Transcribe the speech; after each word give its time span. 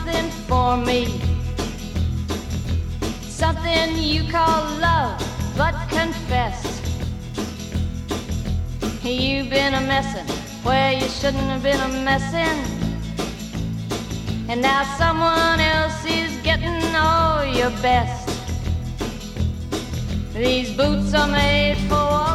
something 0.00 0.30
for 0.48 0.76
me. 0.76 1.20
Something 3.22 3.96
you 3.98 4.22
call 4.30 4.62
love, 4.78 5.20
but 5.56 5.74
confess. 5.88 6.80
You've 9.02 9.50
been 9.50 9.74
a 9.74 9.80
messin' 9.80 10.26
where 10.62 10.92
you 10.92 11.08
shouldn't 11.08 11.48
have 11.52 11.62
been 11.62 11.80
a 11.80 11.88
messin'. 12.04 12.58
And 14.48 14.62
now 14.62 14.84
someone 14.96 15.60
else 15.60 16.04
is 16.06 16.34
getting 16.42 16.82
all 16.96 17.44
your 17.44 17.70
best. 17.82 18.28
These 20.34 20.76
boots 20.76 21.12
are 21.14 21.28
made 21.28 21.78
for. 21.88 22.29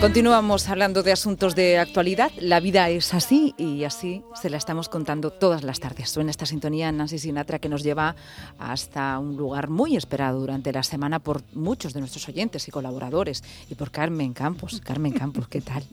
Continuamos 0.00 0.68
hablando 0.68 1.02
de 1.02 1.10
asuntos 1.10 1.56
de 1.56 1.78
actualidad. 1.78 2.30
La 2.40 2.60
vida 2.60 2.88
es 2.88 3.12
así 3.14 3.52
y 3.58 3.82
así 3.82 4.22
se 4.40 4.48
la 4.48 4.56
estamos 4.56 4.88
contando 4.88 5.30
todas 5.30 5.64
las 5.64 5.80
tardes. 5.80 6.10
Suena 6.10 6.30
esta 6.30 6.46
sintonía 6.46 6.92
Nancy 6.92 7.18
Sinatra 7.18 7.58
que 7.58 7.68
nos 7.68 7.82
lleva 7.82 8.14
hasta 8.58 9.18
un 9.18 9.36
lugar 9.36 9.70
muy 9.70 9.96
esperado 9.96 10.38
durante 10.38 10.72
la 10.72 10.84
semana 10.84 11.18
por 11.18 11.42
muchos 11.52 11.94
de 11.94 12.00
nuestros 12.00 12.28
oyentes 12.28 12.68
y 12.68 12.70
colaboradores 12.70 13.42
y 13.68 13.74
por 13.74 13.90
Carmen 13.90 14.32
Campos. 14.34 14.80
Carmen 14.84 15.12
Campos, 15.12 15.48
¿qué 15.48 15.60
tal? 15.60 15.82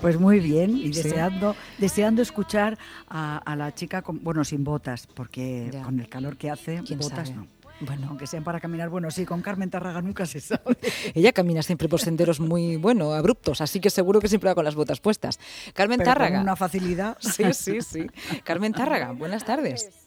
Pues 0.00 0.18
muy 0.18 0.40
bien 0.40 0.76
y 0.76 0.88
deseando, 0.90 1.54
deseando 1.78 2.20
escuchar 2.20 2.78
a, 3.08 3.54
la 3.56 3.72
chica, 3.72 4.02
con, 4.02 4.22
bueno, 4.24 4.44
sin 4.44 4.64
botas, 4.64 5.06
porque 5.06 5.70
con 5.84 6.00
el 6.00 6.08
calor 6.08 6.36
que 6.36 6.50
hace, 6.50 6.80
botas 6.80 7.30
no. 7.30 7.46
Bueno, 7.80 8.06
aunque 8.08 8.26
sean 8.26 8.44
para 8.44 8.60
caminar, 8.60 8.88
bueno, 8.88 9.10
sí, 9.10 9.24
con 9.26 9.42
Carmen 9.42 9.70
Tarraga 9.70 10.02
nunca 10.02 10.26
se 10.26 10.40
sabe. 10.40 10.76
Ella 11.14 11.32
camina 11.32 11.62
siempre 11.62 11.88
por 11.88 12.00
senderos 12.00 12.40
muy, 12.40 12.76
bueno, 12.76 13.12
abruptos, 13.12 13.60
así 13.60 13.80
que 13.80 13.90
seguro 13.90 14.20
que 14.20 14.28
siempre 14.28 14.48
va 14.48 14.54
con 14.54 14.64
las 14.64 14.74
botas 14.74 15.00
puestas. 15.00 15.40
Carmen 15.74 16.02
Tárraga. 16.02 16.36
Con 16.36 16.42
una 16.42 16.56
facilidad. 16.56 17.16
Sí, 17.20 17.52
sí, 17.52 17.82
sí. 17.82 18.06
Carmen 18.44 18.72
Tárraga, 18.72 19.12
buenas 19.12 19.44
tardes. 19.44 20.01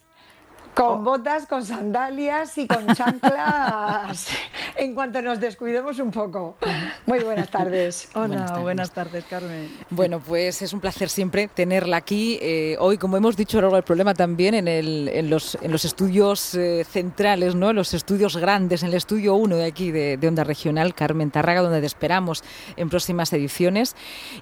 Con 0.76 1.04
botas, 1.04 1.46
con 1.46 1.64
sandalias 1.64 2.58
y 2.58 2.66
con 2.66 2.86
chanclas 2.94 4.28
en 4.76 4.94
cuanto 4.94 5.22
nos 5.22 5.40
descuidemos 5.40 5.98
un 6.00 6.10
poco. 6.10 6.58
Muy 7.06 7.20
buenas 7.20 7.48
tardes. 7.48 8.10
Hola, 8.12 8.58
buenas 8.60 8.90
tardes, 8.90 9.24
Carmen. 9.24 9.70
Bueno, 9.88 10.20
pues 10.20 10.60
es 10.60 10.74
un 10.74 10.80
placer 10.80 11.08
siempre 11.08 11.48
tenerla 11.48 11.96
aquí. 11.96 12.38
Eh, 12.42 12.76
hoy, 12.78 12.98
como 12.98 13.16
hemos 13.16 13.38
dicho 13.38 13.56
a 13.56 13.62
lo 13.62 13.68
largo 13.68 13.76
del 13.76 13.84
problema, 13.84 14.12
también 14.12 14.52
en, 14.52 14.68
el, 14.68 15.08
en, 15.08 15.30
los, 15.30 15.56
en 15.62 15.72
los 15.72 15.86
estudios 15.86 16.54
eh, 16.54 16.84
centrales, 16.84 17.54
¿no? 17.54 17.70
en 17.70 17.76
los 17.76 17.94
estudios 17.94 18.36
grandes, 18.36 18.82
en 18.82 18.90
el 18.90 18.96
estudio 18.96 19.34
1 19.34 19.56
de 19.56 19.64
aquí 19.64 19.90
de, 19.90 20.18
Onda 20.28 20.44
Regional, 20.44 20.94
Carmen 20.94 21.30
Tarraga, 21.30 21.62
donde 21.62 21.80
te 21.80 21.86
esperamos 21.86 22.44
en 22.76 22.90
próximas 22.90 23.32
ediciones. 23.32 23.96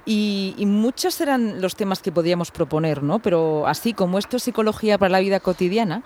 Y, 0.04 0.56
y 0.58 0.66
muchos 0.66 1.14
serán 1.14 1.60
los 1.60 1.76
temas 1.76 2.02
que 2.02 2.10
podríamos 2.10 2.50
proponer, 2.50 3.04
¿no? 3.04 3.20
pero 3.20 3.68
así 3.68 3.92
como 3.92 4.18
esto 4.18 4.38
es 4.38 4.42
psicología 4.42 4.98
para 4.98 5.10
la 5.10 5.20
vida 5.20 5.38
cotidiana, 5.38 6.02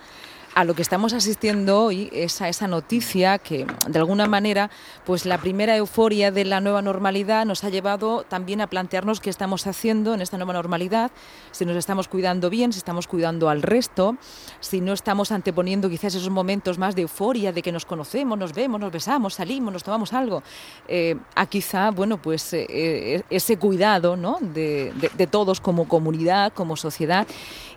a 0.55 0.63
lo 0.63 0.73
que 0.73 0.81
estamos 0.81 1.13
asistiendo 1.13 1.83
hoy 1.83 2.09
es 2.11 2.41
a 2.41 2.49
esa 2.49 2.67
noticia 2.67 3.37
que 3.37 3.65
de 3.87 3.99
alguna 3.99 4.27
manera 4.27 4.69
pues 5.05 5.25
la 5.25 5.37
primera 5.37 5.75
euforia 5.75 6.31
de 6.31 6.45
la 6.45 6.59
nueva 6.59 6.81
normalidad 6.81 7.45
nos 7.45 7.63
ha 7.63 7.69
llevado 7.69 8.23
también 8.23 8.61
a 8.61 8.67
plantearnos 8.67 9.19
qué 9.19 9.29
estamos 9.29 9.67
haciendo 9.67 10.13
en 10.13 10.21
esta 10.21 10.37
nueva 10.37 10.53
normalidad, 10.53 11.11
si 11.51 11.65
nos 11.65 11.77
estamos 11.77 12.07
cuidando 12.07 12.49
bien, 12.49 12.73
si 12.73 12.79
estamos 12.79 13.07
cuidando 13.07 13.49
al 13.49 13.61
resto, 13.61 14.17
si 14.59 14.81
no 14.81 14.93
estamos 14.93 15.31
anteponiendo 15.31 15.89
quizás 15.89 16.15
esos 16.15 16.29
momentos 16.29 16.77
más 16.77 16.95
de 16.95 17.03
euforia 17.03 17.51
de 17.51 17.61
que 17.61 17.71
nos 17.71 17.85
conocemos, 17.85 18.37
nos 18.37 18.53
vemos, 18.53 18.79
nos 18.79 18.91
besamos, 18.91 19.35
salimos, 19.35 19.71
nos 19.71 19.83
tomamos 19.83 20.13
algo, 20.13 20.43
eh, 20.87 21.15
a 21.35 21.45
quizá 21.45 21.91
bueno 21.91 22.21
pues 22.21 22.53
eh, 22.53 22.65
eh, 22.69 23.23
ese 23.29 23.57
cuidado 23.57 24.17
¿no? 24.17 24.37
de, 24.41 24.93
de 25.15 25.27
todos 25.27 25.61
como 25.61 25.87
comunidad, 25.87 26.53
como 26.53 26.75
sociedad. 26.75 27.27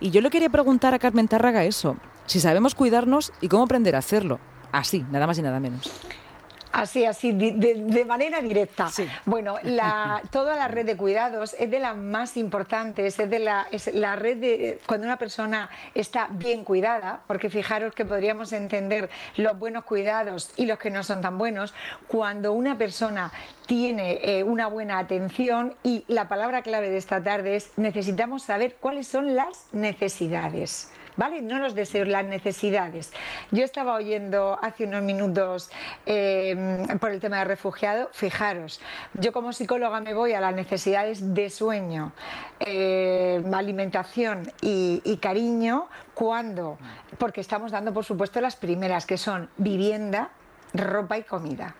Y 0.00 0.10
yo 0.10 0.20
le 0.20 0.30
quería 0.30 0.48
preguntar 0.48 0.94
a 0.94 0.98
Carmen 0.98 1.28
Tárraga 1.28 1.64
eso 1.64 1.96
si 2.26 2.40
sabemos 2.40 2.74
cuidarnos 2.74 3.32
y 3.40 3.48
cómo 3.48 3.64
aprender 3.64 3.96
a 3.96 3.98
hacerlo. 3.98 4.38
Así, 4.72 5.04
nada 5.10 5.26
más 5.26 5.38
y 5.38 5.42
nada 5.42 5.60
menos. 5.60 5.90
Así, 6.72 7.04
así, 7.04 7.32
de, 7.32 8.04
manera 8.06 8.40
directa. 8.40 8.90
Bueno, 9.26 9.56
la, 9.62 10.22
toda 10.30 10.56
la 10.56 10.68
red 10.68 10.86
de 10.86 10.96
cuidados 10.96 11.54
es 11.58 11.70
de 11.70 11.78
las 11.78 11.96
más 11.96 12.38
importantes, 12.38 13.18
es 13.18 13.28
de 13.28 13.38
la, 13.38 13.66
es 13.70 13.92
la 13.92 14.16
red 14.16 14.38
de 14.38 14.80
cuando 14.86 15.06
una 15.06 15.18
persona 15.18 15.68
está 15.94 16.28
bien 16.30 16.64
cuidada, 16.64 17.20
porque 17.26 17.50
fijaros 17.50 17.94
que 17.94 18.06
podríamos 18.06 18.54
entender 18.54 19.10
los 19.36 19.58
buenos 19.58 19.84
cuidados 19.84 20.50
y 20.56 20.64
los 20.64 20.78
que 20.78 20.90
no 20.90 21.04
son 21.04 21.20
tan 21.20 21.36
buenos, 21.36 21.74
cuando 22.08 22.54
una 22.54 22.78
persona 22.78 23.30
tiene 23.66 24.18
eh, 24.22 24.42
una 24.42 24.66
buena 24.66 24.98
atención 24.98 25.74
y 25.82 26.04
la 26.08 26.26
palabra 26.28 26.62
clave 26.62 26.88
de 26.88 26.96
esta 26.96 27.22
tarde 27.22 27.56
es 27.56 27.72
necesitamos 27.76 28.44
saber 28.44 28.76
cuáles 28.80 29.06
son 29.06 29.36
las 29.36 29.66
necesidades. 29.72 30.90
¿Vale? 31.16 31.42
No 31.42 31.58
los 31.58 31.74
deseos, 31.74 32.08
las 32.08 32.24
necesidades. 32.24 33.12
Yo 33.50 33.64
estaba 33.64 33.94
oyendo 33.94 34.58
hace 34.62 34.84
unos 34.84 35.02
minutos 35.02 35.70
eh, 36.06 36.86
por 37.00 37.10
el 37.10 37.20
tema 37.20 37.38
de 37.38 37.44
refugiado, 37.44 38.08
fijaros, 38.12 38.80
yo 39.14 39.32
como 39.32 39.52
psicóloga 39.52 40.00
me 40.00 40.14
voy 40.14 40.32
a 40.32 40.40
las 40.40 40.54
necesidades 40.54 41.34
de 41.34 41.50
sueño, 41.50 42.12
eh, 42.60 43.42
alimentación 43.52 44.52
y, 44.60 45.00
y 45.04 45.16
cariño, 45.18 45.88
cuando, 46.14 46.78
porque 47.18 47.40
estamos 47.40 47.72
dando 47.72 47.92
por 47.92 48.04
supuesto 48.04 48.40
las 48.40 48.56
primeras, 48.56 49.06
que 49.06 49.18
son 49.18 49.48
vivienda, 49.56 50.30
ropa 50.74 51.18
y 51.18 51.22
comida. 51.22 51.74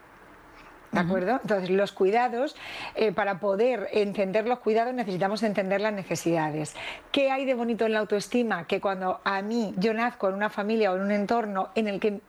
¿De 0.92 1.00
acuerdo? 1.00 1.40
Entonces, 1.42 1.70
los 1.70 1.90
cuidados, 1.90 2.54
eh, 2.96 3.12
para 3.12 3.40
poder 3.40 3.88
entender 3.92 4.46
los 4.46 4.58
cuidados 4.58 4.92
necesitamos 4.92 5.42
entender 5.42 5.80
las 5.80 5.94
necesidades. 5.94 6.74
¿Qué 7.10 7.30
hay 7.30 7.46
de 7.46 7.54
bonito 7.54 7.86
en 7.86 7.92
la 7.92 8.00
autoestima? 8.00 8.66
Que 8.66 8.78
cuando 8.78 9.22
a 9.24 9.40
mí 9.40 9.72
yo 9.78 9.94
nazco 9.94 10.28
en 10.28 10.34
una 10.34 10.50
familia 10.50 10.92
o 10.92 10.96
en 10.96 11.02
un 11.02 11.10
entorno 11.10 11.70
en 11.74 11.88
el 11.88 11.98
que 11.98 12.20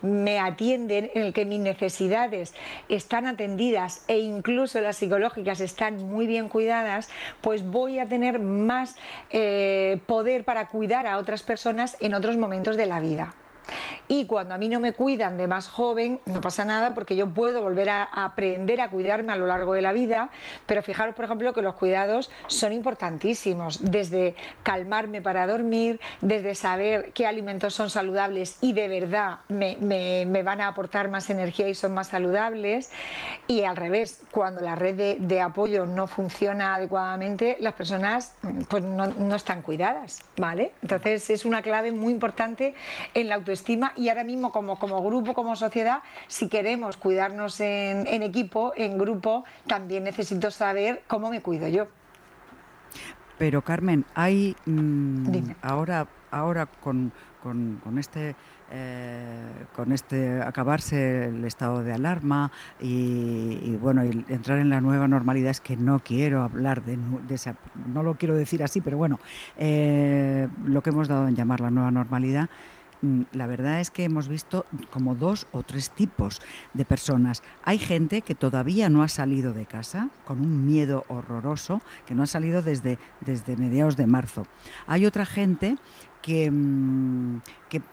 me 0.00 0.40
atienden, 0.40 1.10
en 1.14 1.22
el 1.22 1.32
que 1.34 1.44
mis 1.44 1.60
necesidades 1.60 2.54
están 2.88 3.26
atendidas 3.26 4.04
e 4.08 4.20
incluso 4.20 4.80
las 4.80 4.96
psicológicas 4.96 5.60
están 5.60 6.02
muy 6.08 6.26
bien 6.26 6.48
cuidadas, 6.48 7.10
pues 7.42 7.62
voy 7.62 7.98
a 7.98 8.06
tener 8.06 8.38
más 8.38 8.96
eh, 9.28 10.00
poder 10.06 10.44
para 10.44 10.68
cuidar 10.68 11.06
a 11.06 11.18
otras 11.18 11.42
personas 11.42 11.98
en 12.00 12.14
otros 12.14 12.38
momentos 12.38 12.78
de 12.78 12.86
la 12.86 13.00
vida. 13.00 13.34
Y 14.08 14.24
cuando 14.24 14.54
a 14.54 14.58
mí 14.58 14.68
no 14.70 14.80
me 14.80 14.94
cuidan 14.94 15.36
de 15.36 15.46
más 15.46 15.68
joven, 15.68 16.20
no 16.24 16.40
pasa 16.40 16.64
nada 16.64 16.94
porque 16.94 17.14
yo 17.14 17.28
puedo 17.28 17.60
volver 17.60 17.90
a, 17.90 18.04
aprender 18.04 18.80
a 18.80 18.88
cuidarme 18.88 19.32
a 19.34 19.36
lo 19.36 19.46
largo 19.46 19.74
de 19.74 19.82
la 19.82 19.92
vida, 19.92 20.30
pero 20.64 20.82
fijaros, 20.82 21.14
por 21.14 21.26
ejemplo, 21.26 21.52
que 21.52 21.60
los 21.60 21.74
cuidados 21.74 22.30
son 22.46 22.72
importantísimos, 22.72 23.90
desde 23.90 24.34
calmarme 24.62 25.20
para 25.20 25.46
dormir, 25.46 26.00
desde 26.22 26.54
saber 26.54 27.12
qué 27.12 27.26
alimentos 27.26 27.74
son 27.74 27.90
saludables 27.90 28.56
y 28.62 28.72
de 28.72 28.88
verdad 28.88 29.40
me, 29.48 29.76
van 30.42 30.62
a 30.62 30.68
aportar 30.68 31.10
más 31.10 31.28
energía 31.28 31.68
y 31.68 31.74
son 31.74 31.92
más 31.92 32.08
saludables, 32.08 32.90
y 33.46 33.64
al 33.64 33.76
revés, 33.76 34.22
cuando 34.30 34.62
la 34.62 34.74
red 34.74 35.18
de, 35.18 35.40
apoyo 35.40 35.86
no 35.86 36.06
funciona 36.06 36.74
adecuadamente, 36.74 37.56
las 37.60 37.74
personas 37.74 38.34
pues 38.68 38.82
no, 38.82 39.06
no 39.06 39.36
están 39.36 39.62
cuidadas, 39.62 40.20
¿vale? 40.36 40.72
Entonces 40.82 41.28
es 41.30 41.44
una 41.44 41.62
clave 41.62 41.92
muy 41.92 42.12
importante 42.12 42.74
en 43.14 43.28
la 43.28 43.36
autoestima 43.36 43.92
y 43.98 44.08
ahora 44.08 44.24
mismo 44.24 44.52
como, 44.52 44.78
como 44.78 45.02
grupo, 45.02 45.34
como 45.34 45.56
sociedad, 45.56 46.02
si 46.28 46.48
queremos 46.48 46.96
cuidarnos 46.96 47.60
en, 47.60 48.22
equipo, 48.22 48.72
en 48.76 48.96
grupo, 48.96 49.44
también 49.66 50.04
necesito 50.04 50.50
saber 50.50 51.02
cómo 51.06 51.30
me 51.30 51.42
cuido 51.42 51.68
yo. 51.68 51.88
Pero 53.38 53.62
Carmen, 53.62 54.04
hay 54.14 54.56
mm, 54.66 55.50
ahora, 55.62 56.06
ahora 56.30 56.66
con, 56.66 57.12
con, 57.42 57.98
este 57.98 58.36
eh, 58.70 59.64
con 59.74 59.92
este 59.92 60.42
acabarse 60.42 61.26
el 61.26 61.44
estado 61.44 61.82
de 61.82 61.92
alarma 61.92 62.50
y, 62.80 63.76
bueno 63.80 64.04
y 64.04 64.24
entrar 64.28 64.58
en 64.58 64.68
la 64.68 64.80
nueva 64.80 65.08
normalidad 65.08 65.52
es 65.52 65.60
que 65.60 65.76
no 65.76 66.00
quiero 66.00 66.42
hablar 66.42 66.82
de, 66.82 66.98
esa 67.30 67.54
no 67.86 68.02
lo 68.02 68.16
quiero 68.16 68.34
decir 68.34 68.62
así 68.62 68.82
pero 68.82 68.98
bueno 68.98 69.18
eh, 69.56 70.48
lo 70.66 70.82
que 70.82 70.90
hemos 70.90 71.08
dado 71.08 71.28
en 71.28 71.36
llamar 71.36 71.60
la 71.60 71.70
nueva 71.70 71.90
normalidad 71.90 72.50
la 73.32 73.46
verdad 73.46 73.80
es 73.80 73.90
que 73.90 74.04
hemos 74.04 74.28
visto 74.28 74.66
como 74.90 75.14
dos 75.14 75.46
o 75.52 75.62
tres 75.62 75.90
tipos 75.90 76.40
de 76.74 76.84
personas. 76.84 77.42
Hay 77.64 77.78
gente 77.78 78.22
que 78.22 78.34
todavía 78.34 78.88
no 78.88 79.02
ha 79.02 79.08
salido 79.08 79.52
de 79.52 79.66
casa 79.66 80.08
con 80.24 80.40
un 80.40 80.66
miedo 80.66 81.04
horroroso, 81.08 81.80
que 82.06 82.14
no 82.14 82.22
ha 82.22 82.26
salido 82.26 82.62
desde, 82.62 82.98
desde 83.20 83.56
mediados 83.56 83.96
de 83.96 84.06
marzo. 84.06 84.46
Hay 84.86 85.06
otra 85.06 85.26
gente 85.26 85.76
que, 86.22 86.50
mm, 86.50 87.40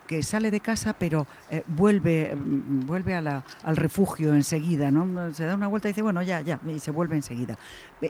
que, 0.08 0.24
sale 0.24 0.52
de 0.52 0.60
casa 0.60 0.94
pero 0.98 1.28
eh, 1.50 1.64
vuelve, 1.68 2.36
mm, 2.36 2.86
vuelve 2.86 3.16
a 3.16 3.22
la, 3.22 3.44
al 3.64 3.76
refugio 3.76 4.34
enseguida, 4.34 4.92
¿no? 4.92 5.34
Se 5.34 5.46
da 5.46 5.56
una 5.56 5.68
vuelta 5.68 5.88
y 5.88 5.92
dice, 5.92 6.02
bueno, 6.02 6.22
ya, 6.22 6.42
ya, 6.42 6.60
y 6.68 6.80
se 6.80 6.92
vuelve 6.92 7.16
enseguida. 7.16 7.58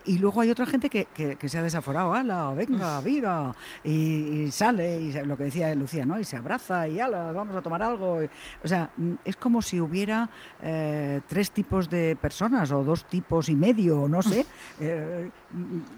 Y 0.03 0.17
luego 0.17 0.41
hay 0.41 0.49
otra 0.49 0.65
gente 0.65 0.89
que, 0.89 1.05
que, 1.13 1.49
se 1.49 1.57
ha 1.57 1.63
desaforado, 1.63 2.13
ala, 2.13 2.53
venga, 2.53 2.99
viva, 3.01 3.55
y, 3.83 4.49
sale, 4.51 4.99
y 4.99 5.13
lo 5.23 5.37
que 5.37 5.45
decía 5.45 5.73
Lucía, 5.75 6.05
¿no? 6.05 6.19
Y 6.19 6.23
se 6.23 6.37
abraza, 6.37 6.87
y 6.87 6.99
ala, 6.99 7.31
vamos 7.31 7.55
a 7.55 7.61
tomar 7.61 7.83
algo. 7.83 8.19
O 8.63 8.67
sea, 8.67 8.89
mm, 8.97 9.13
es 9.23 9.35
como 9.35 9.61
si 9.61 9.79
hubiera 9.79 10.29
eh, 10.61 11.21
tres 11.27 11.51
tipos 11.51 11.89
de 11.89 12.15
personas, 12.15 12.71
o 12.71 12.83
dos 12.83 13.05
tipos 13.05 13.49
y 13.49 13.55
medio, 13.55 14.07
no 14.07 14.21
sé. 14.21 14.45
Eh, 14.79 15.29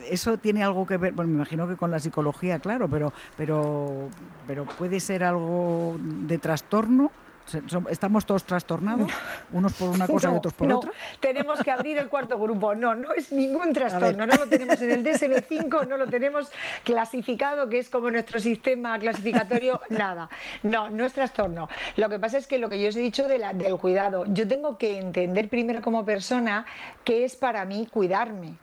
eso 0.09 0.37
tiene 0.37 0.63
algo 0.63 0.85
que 0.85 0.97
ver, 0.97 1.13
bueno, 1.13 1.29
me 1.29 1.37
imagino 1.37 1.67
que 1.67 1.75
con 1.75 1.89
la 1.89 1.99
psicología, 1.99 2.59
claro, 2.59 2.87
pero, 2.89 3.13
pero, 3.35 4.06
pero 4.45 4.65
puede 4.65 4.99
ser 4.99 5.23
algo 5.23 5.95
de 5.99 6.37
trastorno. 6.37 7.11
¿Estamos 7.89 8.25
todos 8.25 8.43
trastornados? 8.43 9.09
¿Unos 9.53 9.71
por 9.73 9.89
una 9.89 10.05
cosa 10.05 10.29
y 10.31 10.35
otros 10.37 10.53
por 10.53 10.67
no. 10.67 10.77
otra? 10.79 10.91
Tenemos 11.21 11.61
que 11.61 11.71
abrir 11.71 11.97
el 11.97 12.09
cuarto 12.09 12.37
grupo. 12.37 12.75
No, 12.75 12.93
no 12.93 13.13
es 13.13 13.31
ningún 13.31 13.71
trastorno. 13.71 14.25
No 14.25 14.35
lo 14.35 14.47
tenemos 14.47 14.81
en 14.81 14.91
el 14.91 15.05
DSM-5, 15.05 15.87
no 15.87 15.95
lo 15.95 16.07
tenemos 16.07 16.51
clasificado, 16.83 17.69
que 17.69 17.79
es 17.79 17.89
como 17.89 18.11
nuestro 18.11 18.39
sistema 18.39 18.99
clasificatorio. 18.99 19.79
Nada. 19.89 20.29
No, 20.63 20.89
no 20.89 21.05
es 21.05 21.13
trastorno. 21.13 21.69
Lo 21.95 22.09
que 22.09 22.19
pasa 22.19 22.37
es 22.37 22.47
que 22.47 22.57
lo 22.57 22.67
que 22.67 22.81
yo 22.81 22.89
os 22.89 22.95
he 22.97 23.01
dicho 23.01 23.27
de 23.29 23.37
la, 23.37 23.53
del 23.53 23.77
cuidado, 23.77 24.25
yo 24.27 24.45
tengo 24.45 24.77
que 24.77 24.99
entender 24.99 25.47
primero 25.47 25.81
como 25.81 26.03
persona 26.03 26.65
qué 27.05 27.23
es 27.23 27.37
para 27.37 27.63
mí 27.63 27.87
cuidarme 27.89 28.57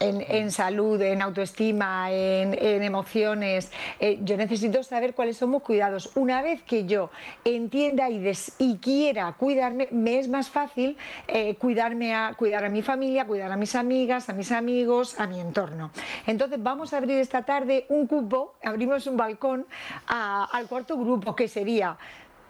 en, 0.00 0.50
salud, 0.50 1.00
en 1.00 1.22
autoestima, 1.22 2.10
en, 2.10 2.82
emociones. 2.82 3.70
Eh, 4.00 4.18
yo 4.22 4.36
necesito 4.36 4.82
saber 4.82 5.14
cuáles 5.14 5.36
son 5.36 5.50
mis 5.50 5.62
cuidados. 5.62 6.10
Una 6.14 6.42
vez 6.42 6.62
que 6.62 6.86
yo 6.86 7.10
entienda 7.44 8.08
y, 8.08 8.32
y 8.58 8.78
quiera 8.78 9.32
cuidarme, 9.34 9.88
me 9.90 10.18
es 10.18 10.28
más 10.28 10.48
fácil 10.48 10.96
eh, 11.28 11.54
cuidarme 11.56 12.14
a, 12.14 12.34
cuidar 12.34 12.64
a 12.64 12.68
mi 12.68 12.82
familia, 12.82 13.26
cuidar 13.26 13.52
a 13.52 13.56
mis 13.56 13.74
amigas, 13.74 14.28
a 14.28 14.32
mis 14.32 14.50
amigos, 14.52 15.20
a 15.20 15.26
mi 15.26 15.38
entorno. 15.38 15.90
Entonces 16.26 16.62
vamos 16.62 16.92
a 16.92 16.96
abrir 16.96 17.18
esta 17.18 17.42
tarde 17.42 17.86
un 17.88 18.06
cupo, 18.06 18.54
abrimos 18.62 19.06
un 19.06 19.16
balcón 19.16 19.66
al 20.06 20.66
cuarto 20.66 20.96
grupo, 20.96 21.36
que 21.36 21.48
sería 21.48 21.96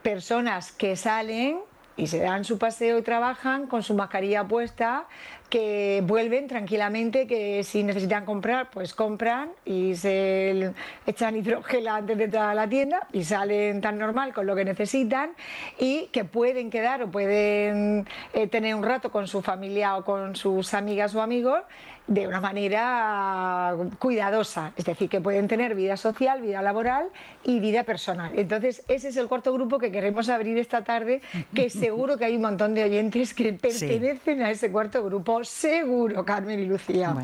personas 0.03 0.73
que 0.73 0.97
salen 0.97 1.59
y 2.01 2.07
se 2.07 2.19
dan 2.19 2.45
su 2.45 2.57
paseo 2.57 2.97
y 2.99 3.03
trabajan 3.03 3.67
con 3.67 3.83
su 3.83 3.95
mascarilla 3.95 4.49
puesta, 4.49 5.07
que 5.51 6.03
vuelven 6.07 6.47
tranquilamente, 6.47 7.27
que 7.27 7.63
si 7.63 7.83
necesitan 7.83 8.25
comprar, 8.25 8.71
pues 8.71 8.95
compran 8.95 9.51
y 9.67 9.95
se 9.97 10.73
echan 11.07 11.37
hidrogel 11.37 11.89
antes 11.89 12.17
de 12.17 12.25
entrar 12.25 12.49
a 12.49 12.55
la 12.55 12.69
tienda 12.69 13.07
y 13.13 13.25
salen 13.25 13.83
tan 13.83 13.99
normal 13.99 14.33
con 14.33 14.47
lo 14.47 14.57
que 14.57 14.65
necesitan 14.65 15.33
y 15.79 16.07
que 16.07 16.25
pueden 16.25 16.71
quedar 16.71 17.03
o 17.03 17.11
pueden 17.11 18.07
eh, 18.33 18.47
tener 18.47 18.75
un 18.75 18.83
rato 18.83 19.11
con 19.11 19.27
su 19.27 19.43
familia 19.43 19.97
o 19.97 20.05
con 20.05 20.37
sus 20.37 20.73
amigas 20.73 21.15
o 21.15 21.21
amigos 21.21 21.61
de 22.11 22.27
una 22.27 22.41
manera 22.41 23.77
cuidadosa, 24.01 24.73
es 24.77 24.85
decir, 24.85 25.09
que 25.09 25.21
pueden 25.21 25.47
tener 25.47 25.77
vida 25.77 25.97
social, 25.97 26.43
vida 26.43 26.61
laboral 26.61 27.07
y 27.45 27.61
vida 27.61 27.85
personal. 27.85 28.33
Entonces, 28.35 28.83
ese 28.89 29.09
es 29.11 29.17
el 29.17 29.29
cuarto 29.29 29.53
grupo 29.53 29.79
que 29.79 29.93
queremos 29.93 30.29
abrir 30.29 30.59
esta 30.59 30.83
tarde, 30.83 31.23
que 31.55 31.71
seguro 31.71 32.19
que 32.19 32.25
hay 32.25 32.35
un 32.35 32.43
montón 32.43 32.75
de 32.75 32.83
oyentes 32.83 33.33
que 33.33 33.53
pertenecen 33.53 34.43
a 34.43 34.51
ese 34.51 34.73
cuarto 34.73 35.05
grupo, 35.05 35.45
seguro, 35.45 36.25
Carmen 36.25 36.59
y 36.59 36.67
Lucía. 36.67 37.15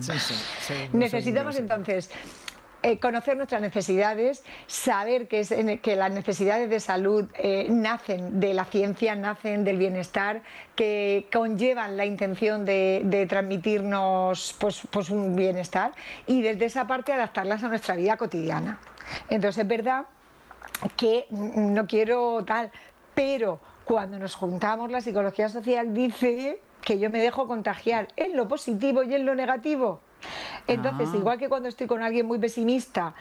Necesitamos 0.93 1.57
entonces 1.57 2.09
eh, 2.87 3.01
conocer 3.01 3.37
nuestras 3.37 3.61
necesidades, 3.61 4.45
saber 4.69 5.27
que, 5.27 5.97
las 5.97 6.13
necesidades 6.13 6.71
de 6.71 6.79
salud 6.79 7.25
eh, 7.35 7.67
nacen 7.69 8.39
de 8.39 8.55
la 8.55 8.65
ciencia, 8.65 9.17
nacen 9.17 9.65
del 9.65 9.77
bienestar, 9.77 10.43
que 10.77 11.27
conllevan 11.33 11.97
la 11.97 12.07
intención 12.07 12.65
de, 12.65 13.27
transmitirnos 13.29 14.55
pues, 14.61 14.83
pues 14.89 15.11
un 15.11 15.35
bienestar 15.35 15.95
y 16.29 16.43
desde 16.43 16.67
esa 16.67 16.87
parte 16.87 17.13
adaptarlas 17.13 17.65
a 17.65 17.69
nuestra 17.71 17.97
vida 17.97 18.17
cotidiana. 18.17 18.79
Entonces 19.31 19.65
es 19.65 19.69
verdad 19.69 20.05
que 20.97 21.27
no 21.31 21.89
quiero 21.89 22.45
tal, 22.45 22.71
pero 23.17 23.59
cuando 23.85 24.17
nos 24.17 24.37
juntamos 24.37 24.93
la 24.93 25.01
psicología 25.01 25.49
social 25.49 25.93
dice 25.93 26.61
que 26.83 27.01
yo 27.01 27.11
me 27.11 27.19
dejo 27.19 27.49
contagiar 27.49 28.07
en 28.15 28.37
lo 28.37 28.47
positivo 28.47 29.03
y 29.03 29.13
en 29.13 29.27
lo 29.27 29.35
negativo. 29.35 30.06
Entonces, 30.67 31.09
ah. 31.13 31.17
igual 31.17 31.39
que 31.39 31.49
cuando 31.49 31.69
estoy 31.69 31.87
con 31.87 32.03
alguien 32.03 32.27
muy 32.27 32.39
pesimista, 32.39 33.15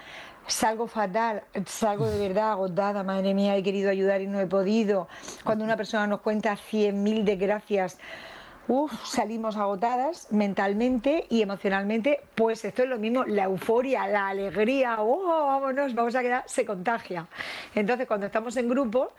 salgo 0.48 0.88
fatal, 0.88 1.44
salgo 1.66 2.08
de 2.08 2.20
verdad 2.20 2.52
agotada, 2.52 3.04
madre 3.04 3.34
mía, 3.34 3.56
he 3.56 3.64
querido 3.64 3.90
ayudar 3.90 4.22
y 4.22 4.28
no 4.28 4.40
he 4.40 4.48
podido. 4.48 5.08
Cuando 5.44 5.64
una 5.64 5.78
persona 5.78 6.08
nos 6.08 6.22
cuenta 6.22 6.56
cien 6.56 7.04
mil 7.04 7.26
desgracias, 7.26 7.98
uf, 8.68 8.92
salimos 9.06 9.58
agotadas 9.58 10.28
mentalmente 10.32 11.26
y 11.30 11.42
emocionalmente, 11.42 12.22
pues 12.36 12.66
esto 12.66 12.84
es 12.84 12.90
lo 12.90 12.98
mismo, 12.98 13.24
la 13.24 13.44
euforia, 13.44 14.08
la 14.08 14.30
alegría, 14.30 14.98
oh, 15.00 15.48
vámonos, 15.48 15.94
vamos 15.94 16.16
a 16.16 16.22
quedar, 16.22 16.44
se 16.48 16.66
contagia. 16.66 17.28
Entonces, 17.74 18.08
cuando 18.08 18.26
estamos 18.26 18.58
en 18.58 18.70
grupo, 18.70 19.12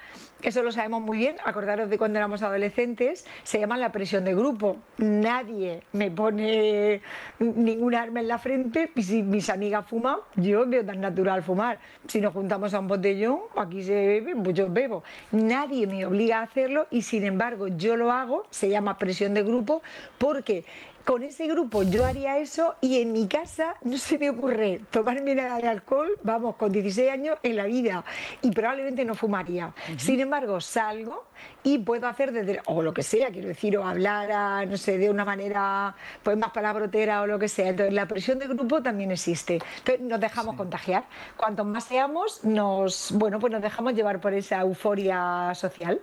eso 0.43 0.63
lo 0.63 0.73
sabemos 0.73 1.03
muy 1.03 1.19
bien, 1.19 1.37
acordaros 1.45 1.89
de 1.89 1.99
cuando 1.99 2.19
éramos 2.19 2.43
adolescentes, 2.43 3.27
se 3.43 3.59
llama 3.59 3.77
la 3.77 3.93
presión 3.93 4.25
de 4.25 4.35
grupo. 4.35 4.77
Nadie 4.99 5.83
me 5.93 6.11
pone 6.11 7.01
ningún 7.39 7.95
arma 7.95 8.21
en 8.21 8.29
la 8.29 8.39
frente 8.39 8.91
y 8.95 9.03
si 9.03 9.23
mis 9.23 9.49
amigas 9.51 9.87
fuman, 9.87 10.17
yo 10.37 10.67
veo 10.67 10.85
tan 10.85 11.01
natural 11.01 11.43
fumar. 11.43 11.79
Si 12.07 12.21
nos 12.21 12.33
juntamos 12.33 12.75
a 12.75 12.81
un 12.81 12.89
botellón, 12.89 13.41
aquí 13.57 13.83
se 13.83 13.95
bebe, 13.95 14.37
pues 14.37 14.55
yo 14.55 14.69
bebo. 14.69 15.03
Nadie 15.33 15.87
me 15.87 16.05
obliga 16.05 16.41
a 16.41 16.43
hacerlo 16.43 16.87
y 16.91 17.03
sin 17.03 17.25
embargo 17.25 17.69
yo 17.69 17.97
lo 17.97 18.13
hago, 18.13 18.45
se 18.51 18.69
llama 18.69 18.99
presión 18.99 19.35
de 19.37 19.43
grupo, 19.43 19.83
porque 20.19 20.65
con 21.07 21.23
ese 21.23 21.47
grupo 21.47 21.85
yo 21.85 22.05
haría 22.05 22.37
eso 22.39 22.75
y 22.81 23.01
en 23.01 23.13
mi 23.13 23.29
casa 23.29 23.77
no 23.83 23.97
se 23.97 24.19
me 24.19 24.29
ocurre 24.29 24.81
tomarme 24.91 25.37
nada 25.37 25.59
de 25.59 25.69
alcohol, 25.69 26.11
vamos, 26.25 26.57
con 26.57 26.73
16 26.73 27.09
años 27.09 27.39
en 27.45 27.55
la 27.55 27.67
vida 27.67 28.05
y 28.43 28.51
probablemente 28.51 29.05
no 29.05 29.15
fumaría. 29.15 29.73
Sin 29.99 30.19
embargo, 30.19 30.61
salgo 30.61 31.29
y 31.63 31.79
puedo 31.79 32.09
hacer 32.09 32.33
desde, 32.33 32.61
o 32.67 32.83
lo 32.83 32.93
que 32.93 33.05
sea, 33.05 33.31
quiero 33.31 33.47
decir, 33.47 33.79
o 33.79 33.87
hablar, 33.87 34.67
no 34.67 34.77
sé, 34.77 34.99
de 34.99 35.09
una 35.09 35.25
manera 35.25 35.95
pues 36.25 36.37
más 36.37 36.51
palabrotera 36.51 37.23
o 37.23 37.27
lo 37.29 37.39
que 37.39 37.47
sea. 37.47 37.69
Entonces, 37.69 37.95
la 37.95 38.09
presión 38.09 38.41
de 38.41 38.49
grupo 38.49 38.83
también 38.83 39.13
existe. 39.13 39.61
Entonces, 39.79 40.01
nos 40.01 40.19
dejamos 40.19 40.57
contagiar. 40.57 41.05
Cuanto 41.37 41.65
más 41.65 41.85
seamos, 41.85 42.43
nos, 42.43 43.13
bueno, 43.13 43.39
pues 43.39 43.53
nos 43.53 43.63
dejamos 43.63 43.95
llevar 43.95 44.21
por 44.21 44.35
esa 44.35 44.61
euforia 44.61 45.53
social. 45.55 46.01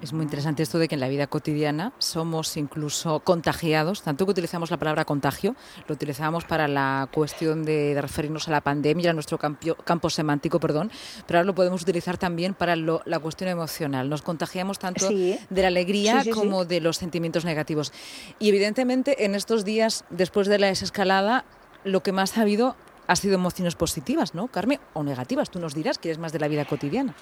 Es 0.00 0.12
muy 0.12 0.22
interesante 0.22 0.62
esto 0.62 0.78
de 0.78 0.86
que 0.86 0.94
en 0.94 1.00
la 1.00 1.08
vida 1.08 1.26
cotidiana 1.26 1.92
somos 1.98 2.56
incluso 2.56 3.18
contagiados, 3.20 4.02
tanto 4.02 4.24
que 4.26 4.30
utilizamos 4.30 4.70
la 4.70 4.76
palabra 4.76 5.04
contagio, 5.04 5.56
lo 5.88 5.94
utilizamos 5.94 6.44
para 6.44 6.68
la 6.68 7.08
cuestión 7.12 7.64
de, 7.64 7.98
referirnos 8.00 8.46
a 8.46 8.52
la 8.52 8.60
pandemia, 8.60 9.10
a 9.10 9.12
nuestro 9.12 9.38
campo, 9.38 10.10
semántico, 10.10 10.60
perdón, 10.60 10.92
pero 11.26 11.40
ahora 11.40 11.46
lo 11.46 11.54
podemos 11.54 11.82
utilizar 11.82 12.16
también 12.16 12.54
para 12.54 12.76
la 12.76 13.18
cuestión 13.18 13.50
emocional. 13.50 14.08
Nos 14.08 14.22
contagiamos 14.22 14.78
tanto 14.78 15.08
de 15.08 15.38
la 15.50 15.66
alegría 15.66 16.22
como 16.32 16.64
de 16.64 16.80
los 16.80 16.96
sentimientos 16.96 17.44
negativos. 17.44 17.92
Y 18.38 18.50
evidentemente 18.50 19.24
en 19.24 19.34
estos 19.34 19.64
días, 19.64 20.04
después 20.10 20.46
de 20.46 20.60
la 20.60 20.68
desescalada, 20.68 21.44
lo 21.82 22.04
que 22.04 22.12
más 22.12 22.38
ha 22.38 22.42
habido 22.42 22.76
ha 23.08 23.16
sido 23.16 23.34
emociones 23.34 23.74
positivas, 23.74 24.34
¿no, 24.34 24.48
Carmen? 24.48 24.78
O 24.92 25.02
negativas, 25.02 25.50
tú 25.50 25.58
nos 25.58 25.74
dirás 25.74 25.98
que 25.98 26.10
es 26.10 26.18
más 26.18 26.30
de 26.32 26.38
la 26.38 26.46
vida 26.46 26.66
cotidiana. 26.66 27.14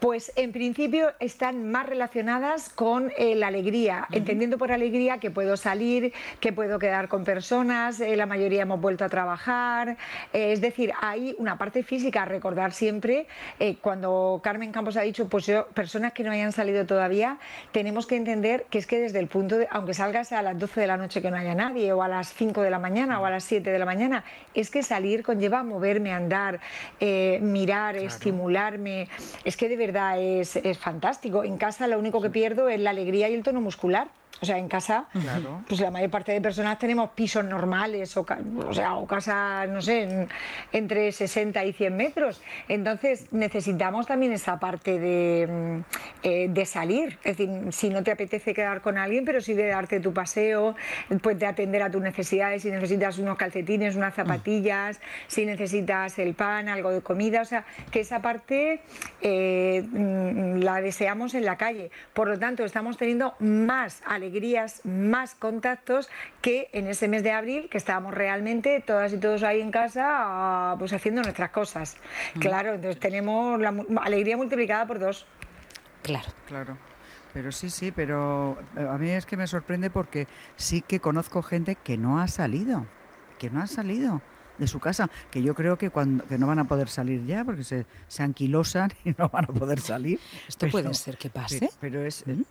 Pues 0.00 0.30
en 0.36 0.52
principio 0.52 1.12
están 1.18 1.68
más 1.72 1.84
relacionadas 1.86 2.68
con 2.68 3.10
eh, 3.18 3.34
la 3.34 3.48
alegría, 3.48 4.06
entendiendo 4.12 4.56
por 4.56 4.70
alegría 4.70 5.18
que 5.18 5.32
puedo 5.32 5.56
salir, 5.56 6.12
que 6.38 6.52
puedo 6.52 6.78
quedar 6.78 7.08
con 7.08 7.24
personas, 7.24 7.98
eh, 7.98 8.14
la 8.14 8.26
mayoría 8.26 8.62
hemos 8.62 8.80
vuelto 8.80 9.04
a 9.04 9.08
trabajar, 9.08 9.96
eh, 10.32 10.52
es 10.52 10.60
decir, 10.60 10.92
hay 11.00 11.34
una 11.38 11.58
parte 11.58 11.82
física, 11.82 12.24
recordar 12.24 12.72
siempre, 12.72 13.26
cuando 13.80 14.40
Carmen 14.42 14.70
Campos 14.70 14.96
ha 14.96 15.02
dicho, 15.02 15.28
pues 15.28 15.46
yo, 15.46 15.66
personas 15.68 16.12
que 16.12 16.22
no 16.22 16.30
hayan 16.30 16.52
salido 16.52 16.86
todavía, 16.86 17.38
tenemos 17.72 18.06
que 18.06 18.14
entender 18.14 18.66
que 18.70 18.78
es 18.78 18.86
que 18.86 19.00
desde 19.00 19.18
el 19.18 19.26
punto 19.26 19.58
de, 19.58 19.66
aunque 19.70 19.94
salgas 19.94 20.30
a 20.30 20.42
las 20.42 20.58
12 20.58 20.80
de 20.80 20.86
la 20.86 20.96
noche 20.96 21.20
que 21.20 21.30
no 21.30 21.36
haya 21.36 21.54
nadie, 21.54 21.92
o 21.92 22.02
a 22.02 22.08
las 22.08 22.32
5 22.34 22.62
de 22.62 22.70
la 22.70 22.78
mañana, 22.78 23.20
o 23.20 23.26
a 23.26 23.30
las 23.30 23.42
7 23.44 23.70
de 23.70 23.78
la 23.78 23.84
mañana, 23.84 24.22
es 24.54 24.70
que 24.70 24.84
salir 24.84 25.24
conlleva 25.24 25.64
moverme, 25.64 26.12
andar, 26.12 26.60
mirar, 27.00 27.96
estimularme, 27.96 29.08
es 29.44 29.56
que 29.56 29.68
de 29.68 29.76
verdad 29.76 29.87
es, 30.18 30.58
fantástico. 30.78 31.44
En 31.44 31.56
casa 31.56 31.86
lo 31.86 31.98
único 31.98 32.20
que 32.20 32.30
pierdo 32.30 32.68
es 32.68 32.80
la 32.80 32.90
alegría 32.90 33.28
y 33.28 33.34
el 33.34 33.42
tono 33.42 33.60
muscular 33.60 34.08
O 34.40 34.46
sea, 34.46 34.56
en 34.56 34.68
casa, 34.68 35.06
pues 35.66 35.80
la 35.80 35.90
mayor 35.90 36.10
parte 36.10 36.30
de 36.30 36.40
personas 36.40 36.78
tenemos 36.78 37.10
pisos 37.10 37.44
normales, 37.44 38.16
o, 38.16 38.24
o 38.68 38.72
sea, 38.72 38.94
o 38.94 39.04
casas, 39.04 39.68
no 39.68 39.82
sé, 39.82 40.28
entre 40.72 41.10
60 41.10 41.64
y 41.64 41.72
100 41.72 41.96
metros. 41.96 42.40
Entonces, 42.68 43.26
necesitamos 43.32 44.06
también 44.06 44.32
esa 44.32 44.60
parte 44.60 45.00
de, 45.00 45.46
mm, 45.48 45.80
eh, 46.22 46.46
de 46.50 46.66
salir. 46.66 47.18
Es 47.24 47.36
decir, 47.36 47.72
si 47.72 47.90
no 47.90 48.04
te 48.04 48.12
apetece 48.12 48.54
quedar 48.54 48.80
con 48.80 48.96
alguien, 48.96 49.24
pero 49.24 49.40
sí 49.40 49.54
de 49.54 49.66
darte 49.66 49.98
tu 49.98 50.12
paseo, 50.12 50.76
pues 51.20 51.36
de 51.40 51.46
atender 51.46 51.82
a 51.82 51.90
tus 51.90 52.00
necesidades, 52.00 52.62
si 52.62 52.70
necesitas 52.70 53.18
unos 53.18 53.36
calcetines, 53.36 53.96
unas 53.96 54.14
zapatillas, 54.14 55.00
si 55.26 55.46
necesitas 55.46 56.16
el 56.20 56.34
pan, 56.34 56.68
algo 56.68 56.90
de 56.90 57.00
comida. 57.00 57.42
O 57.42 57.44
sea, 57.44 57.64
que 57.90 58.00
esa 58.00 58.22
parte 58.22 58.82
eh, 59.20 59.82
mm, 59.82 60.60
la 60.60 60.80
deseamos 60.80 61.34
en 61.34 61.44
la 61.44 61.56
calle. 61.56 61.90
Por 62.12 62.28
lo 62.28 62.38
tanto, 62.38 62.64
estamos 62.64 62.96
teniendo 62.96 63.34
más 63.40 64.00
alegría 64.06 64.27
alegrías, 64.28 64.82
más 64.84 65.34
contactos 65.34 66.08
que 66.42 66.68
en 66.72 66.86
ese 66.86 67.08
mes 67.08 67.22
de 67.22 67.32
abril 67.32 67.68
que 67.70 67.78
estábamos 67.78 68.14
realmente 68.14 68.82
todas 68.86 69.12
y 69.12 69.18
todos 69.18 69.42
ahí 69.42 69.60
en 69.60 69.70
casa 69.70 70.76
pues 70.78 70.92
haciendo 70.92 71.22
nuestras 71.22 71.50
cosas. 71.50 71.96
Mm. 72.34 72.40
Claro, 72.40 72.74
entonces 72.74 73.00
tenemos 73.00 73.58
la 73.60 73.74
alegría 74.02 74.36
multiplicada 74.36 74.86
por 74.86 74.98
dos. 74.98 75.26
Claro. 76.02 76.28
Claro. 76.46 76.78
Pero 77.32 77.52
sí, 77.52 77.70
sí, 77.70 77.92
pero 77.92 78.58
eh, 78.76 78.86
a 78.88 78.98
mí 78.98 79.10
es 79.10 79.26
que 79.26 79.36
me 79.36 79.46
sorprende 79.46 79.90
porque 79.90 80.26
sí 80.56 80.82
que 80.82 81.00
conozco 81.00 81.42
gente 81.42 81.76
que 81.76 81.96
no 81.98 82.20
ha 82.20 82.28
salido, 82.28 82.86
que 83.38 83.50
no 83.50 83.60
ha 83.60 83.66
salido 83.66 84.22
de 84.58 84.66
su 84.66 84.80
casa, 84.80 85.08
que 85.30 85.42
yo 85.42 85.54
creo 85.54 85.78
que 85.78 85.90
cuando 85.90 86.26
que 86.26 86.36
no 86.36 86.46
van 86.46 86.58
a 86.58 86.66
poder 86.66 86.88
salir 86.88 87.24
ya 87.26 87.44
porque 87.44 87.64
se, 87.64 87.86
se 88.08 88.22
anquilosan 88.22 88.92
y 89.04 89.14
no 89.16 89.28
van 89.28 89.44
a 89.44 89.48
poder 89.48 89.80
salir. 89.80 90.18
Esto 90.48 90.68
puede 90.68 90.92
ser 90.94 91.16
que 91.16 91.30
pase. 91.30 91.70
Pero, 91.80 92.04
es, 92.04 92.26
¿Mm? 92.26 92.42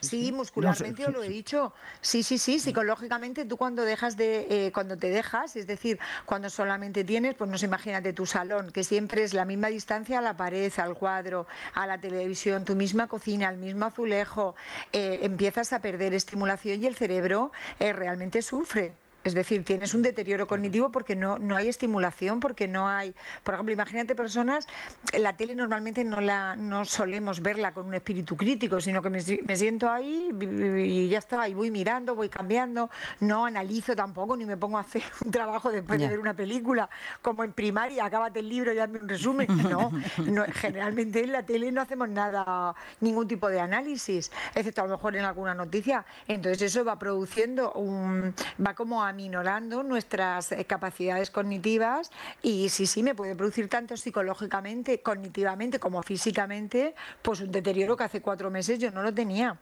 Sí, 0.00 0.32
muscularmente 0.32 1.06
os 1.06 1.12
lo 1.12 1.22
he 1.22 1.28
dicho. 1.28 1.72
Sí, 2.00 2.22
sí, 2.22 2.38
sí, 2.38 2.58
psicológicamente 2.58 3.44
tú 3.44 3.56
cuando 3.56 3.84
dejas 3.84 4.16
de, 4.16 4.46
eh, 4.48 4.72
cuando 4.72 4.96
te 4.96 5.10
dejas, 5.10 5.56
es 5.56 5.66
decir, 5.66 5.98
cuando 6.24 6.50
solamente 6.50 7.04
tienes, 7.04 7.34
pues 7.34 7.50
no 7.50 7.58
sé, 7.58 7.66
imagínate 7.66 8.12
tu 8.12 8.26
salón, 8.26 8.70
que 8.70 8.84
siempre 8.84 9.22
es 9.22 9.34
la 9.34 9.44
misma 9.44 9.68
distancia 9.68 10.18
a 10.18 10.22
la 10.22 10.36
pared, 10.36 10.72
al 10.78 10.94
cuadro, 10.94 11.46
a 11.74 11.86
la 11.86 11.98
televisión, 11.98 12.64
tu 12.64 12.74
misma 12.74 13.06
cocina, 13.06 13.48
el 13.48 13.58
mismo 13.58 13.86
azulejo, 13.86 14.54
eh, 14.92 15.20
empiezas 15.22 15.72
a 15.72 15.80
perder 15.80 16.14
estimulación 16.14 16.82
y 16.82 16.86
el 16.86 16.96
cerebro 16.96 17.52
eh, 17.78 17.92
realmente 17.92 18.42
sufre. 18.42 18.92
Es 19.28 19.34
decir, 19.34 19.62
tienes 19.62 19.92
un 19.92 20.00
deterioro 20.00 20.46
cognitivo 20.46 20.90
porque 20.90 21.14
no, 21.14 21.38
no 21.38 21.54
hay 21.54 21.68
estimulación, 21.68 22.40
porque 22.40 22.66
no 22.66 22.88
hay, 22.88 23.14
por 23.42 23.52
ejemplo, 23.52 23.74
imagínate 23.74 24.14
personas, 24.14 24.66
la 25.12 25.36
tele 25.36 25.54
normalmente 25.54 26.02
no 26.02 26.22
la 26.22 26.56
no 26.56 26.86
solemos 26.86 27.42
verla 27.42 27.72
con 27.72 27.86
un 27.86 27.92
espíritu 27.92 28.38
crítico, 28.38 28.80
sino 28.80 29.02
que 29.02 29.10
me, 29.10 29.20
siento 29.20 29.90
ahí 29.90 30.30
y 30.78 31.08
ya 31.08 31.18
está, 31.18 31.46
y 31.46 31.52
voy 31.52 31.70
mirando, 31.70 32.14
voy 32.14 32.30
cambiando, 32.30 32.88
no 33.20 33.44
analizo 33.44 33.94
tampoco, 33.94 34.34
ni 34.34 34.46
me 34.46 34.56
pongo 34.56 34.78
a 34.78 34.80
hacer 34.80 35.02
un 35.22 35.30
trabajo 35.30 35.70
después 35.70 36.00
de 36.00 36.08
ver 36.08 36.18
una 36.18 36.32
película, 36.32 36.88
como 37.20 37.44
en 37.44 37.52
primaria, 37.52 38.06
acábate 38.06 38.40
el 38.40 38.48
libro 38.48 38.72
y 38.72 38.78
hazme 38.78 38.98
un 38.98 39.08
resumen. 39.10 39.46
No, 39.68 39.92
no, 40.24 40.44
generalmente 40.54 41.22
en 41.22 41.32
la 41.32 41.42
tele 41.42 41.70
no 41.70 41.82
hacemos 41.82 42.08
nada, 42.08 42.74
ningún 43.00 43.28
tipo 43.28 43.48
de 43.50 43.60
análisis, 43.60 44.32
excepto 44.54 44.80
a 44.80 44.86
lo 44.86 44.96
mejor 44.96 45.16
en 45.16 45.26
alguna 45.26 45.54
noticia. 45.54 46.06
Entonces 46.26 46.62
eso 46.62 46.82
va 46.82 46.98
produciendo 46.98 47.72
un, 47.72 48.34
va 48.64 48.74
como 48.74 49.04
a 49.04 49.12
aminorando 49.18 49.82
nuestras 49.82 50.52
eh, 50.52 50.64
capacidades 50.64 51.28
cognitivas 51.32 52.12
y 52.40 52.68
sí, 52.68 52.86
sí, 52.86 53.02
me 53.02 53.16
puede 53.16 53.34
producir 53.34 53.68
tanto 53.68 53.96
psicológicamente, 53.96 55.00
cognitivamente 55.00 55.80
como 55.80 56.04
físicamente, 56.04 56.94
pues 57.20 57.40
un 57.40 57.50
deterioro 57.50 57.96
que 57.96 58.04
hace 58.04 58.20
cuatro 58.20 58.48
meses 58.48 58.78
yo 58.78 58.92
no 58.92 59.02
lo 59.02 59.12
tenía. 59.12 59.58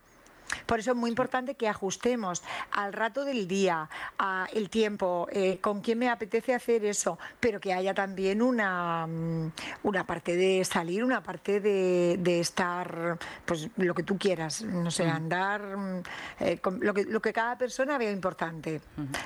Por 0.66 0.80
eso 0.80 0.92
es 0.92 0.96
muy 0.96 1.10
importante 1.10 1.54
que 1.54 1.68
ajustemos 1.68 2.42
al 2.72 2.92
rato 2.92 3.24
del 3.24 3.46
día, 3.48 3.88
a 4.18 4.46
el 4.52 4.70
tiempo, 4.70 5.28
eh, 5.30 5.58
con 5.60 5.80
quién 5.80 5.98
me 5.98 6.08
apetece 6.08 6.54
hacer 6.54 6.84
eso, 6.84 7.18
pero 7.40 7.60
que 7.60 7.72
haya 7.72 7.94
también 7.94 8.42
una, 8.42 9.06
mm, 9.06 9.52
una 9.84 10.04
parte 10.04 10.36
de 10.36 10.64
salir, 10.64 11.04
una 11.04 11.22
parte 11.22 11.60
de, 11.60 12.40
estar, 12.40 13.18
pues 13.44 13.68
lo 13.76 13.94
que 13.94 14.02
tú 14.02 14.18
quieras, 14.18 14.62
no 14.62 14.90
sé, 14.90 15.06
mm. 15.06 15.10
andar, 15.10 15.76
mm, 15.76 16.02
eh, 16.40 16.60
lo, 16.80 16.92
que, 16.92 17.04
lo 17.04 17.20
que 17.20 17.32
cada 17.32 17.56
persona 17.56 17.98
vea 17.98 18.10
importante. 18.10 18.80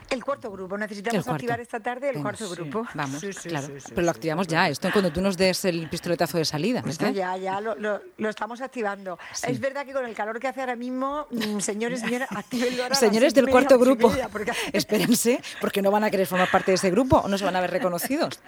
El 0.09 0.25
cuarto 0.25 0.51
grupo, 0.51 0.79
necesitamos 0.79 1.27
activar 1.27 1.61
esta 1.61 1.81
tarde 1.81 2.11
el 2.11 2.23
cuarto 2.23 2.49
grupo. 2.51 2.87
Vamos, 2.95 3.21
claro. 3.43 3.69
pero 3.89 4.03
lo 4.03 4.11
activamos 4.11 4.47
ya, 4.47 4.69
esto 4.69 4.91
cuando 4.93 5.13
tú 5.13 5.21
nos 5.21 5.37
des 5.37 5.65
el 5.65 5.89
pistoletazo 5.89 6.39
de 6.39 6.45
salida. 6.45 6.83
ya, 7.13 7.37
ya 7.37 7.61
lo, 7.61 7.75
lo, 7.77 8.29
estamos 8.29 8.61
activando. 8.61 9.19
Es 9.47 9.61
verdad 9.61 9.85
que 9.85 9.93
con 9.93 10.05
el 10.05 10.15
calor 10.15 10.39
que 10.39 10.49
hace 10.49 10.61
ahora 10.61 10.77
mismo, 10.77 11.10
Mm, 11.31 11.61
señores, 11.61 12.03
Señores 12.93 13.35
del 13.35 13.49
cuarto 13.49 13.79
grupo, 13.79 14.13
espérense, 14.73 15.41
porque 15.61 15.83
no 15.83 15.91
van 15.91 16.05
a 16.05 16.11
querer 16.11 16.27
formar 16.27 16.51
parte 16.51 16.71
de 16.71 16.77
ese 16.77 16.91
grupo 16.91 17.19
o 17.19 17.29
no 17.29 17.39
se 17.39 17.45
van 17.45 17.57
a 17.57 17.61
ver 17.61 17.71
reconocidos. 17.71 18.41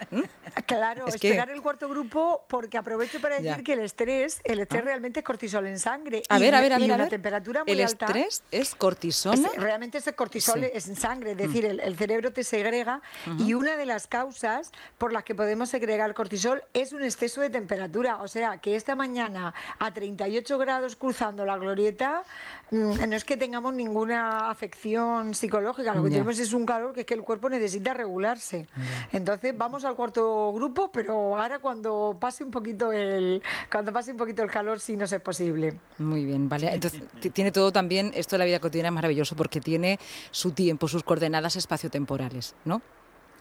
Claro, 0.65 1.07
es 1.07 1.15
esperar 1.15 1.49
el 1.49 1.61
cuarto 1.61 1.87
grupo 1.89 2.45
porque 2.47 2.77
aprovecho 2.77 3.19
para 3.21 3.39
decir 3.39 3.63
que 3.63 3.73
el 3.73 3.79
estrés, 3.79 4.41
el 4.43 4.59
estrés 4.59 4.81
ah. 4.81 4.85
realmente 4.85 5.19
es 5.19 5.25
cortisol 5.25 5.65
en 5.67 5.79
sangre. 5.79 6.23
A 6.29 6.39
ver, 6.39 6.55
a 6.55 6.61
ver, 6.61 6.73
a 6.73 6.77
ver. 6.79 6.91
una 6.91 7.07
temperatura 7.07 7.63
muy 7.63 7.73
el 7.73 7.79
estrés 7.79 8.43
es 8.51 8.75
cortisol. 8.75 9.39
realmente 9.57 9.97
ese 9.97 10.13
cortisol 10.13 10.63
es 10.63 10.87
en 10.87 10.95
sangre, 10.95 11.31
es 11.31 11.37
decir, 11.37 11.65
mm. 11.65 11.79
el, 11.79 11.97
cerebro 11.97 12.33
te 12.33 12.43
segrega 12.43 13.01
y 13.39 13.53
una 13.53 13.77
de 13.77 13.85
las 13.85 14.07
causas 14.07 14.71
por 14.97 15.13
las 15.13 15.23
que 15.23 15.35
podemos 15.35 15.69
segregar 15.69 16.09
el 16.09 16.15
cortisol 16.15 16.63
es 16.73 16.93
un 16.93 17.03
exceso 17.03 17.41
de 17.41 17.49
temperatura. 17.49 18.17
O 18.21 18.27
sea, 18.27 18.57
que 18.57 18.75
esta 18.75 18.95
mañana 18.95 19.53
a 19.79 19.93
38 19.93 20.57
grados 20.57 20.95
cruzando 20.95 21.45
la 21.45 21.57
glorieta 21.57 21.83
Mm, 21.83 22.23
no 22.71 23.15
es 23.15 23.23
que 23.23 23.37
tengamos 23.37 23.73
ninguna 23.73 24.49
afección 24.49 25.33
psicológica, 25.33 25.93
lo 25.93 26.03
que 26.03 26.09
tenemos 26.09 26.39
es 26.39 26.53
un 26.53 26.65
calor 26.65 26.93
que 26.93 27.01
es 27.01 27.05
que 27.05 27.13
el 27.13 27.21
cuerpo 27.21 27.49
necesita 27.49 27.93
regularse. 27.93 28.67
Entonces 29.11 29.55
vamos 29.57 29.85
al 29.85 29.95
cuarto 29.95 30.51
grupo, 30.53 30.91
pero 30.91 31.37
ahora 31.37 31.59
cuando 31.59 32.17
pase 32.19 32.43
un 32.43 32.51
poquito 32.51 32.91
el 32.91 33.41
cuando 33.71 33.93
pase 33.93 34.11
un 34.11 34.17
poquito 34.17 34.43
el 34.43 34.49
calor 34.49 34.79
sí 34.79 34.97
no 34.97 35.05
es 35.05 35.19
posible. 35.19 35.77
Muy 35.99 36.25
bien, 36.25 36.49
vale. 36.49 36.73
Entonces 36.73 37.01
tiene 37.33 37.51
todo 37.51 37.71
también 37.71 38.11
esto 38.15 38.35
de 38.35 38.39
la 38.39 38.45
vida 38.45 38.59
cotidiana 38.59 38.89
es 38.89 38.93
maravilloso 38.95 39.35
porque 39.35 39.61
tiene 39.61 39.99
su 40.31 40.51
tiempo, 40.51 40.87
sus 40.87 41.03
coordenadas 41.03 41.55
espaciotemporales, 41.55 42.55
¿no? 42.65 42.81